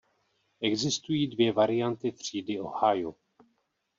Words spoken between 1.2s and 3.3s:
dvě varianty třídy "Ohio".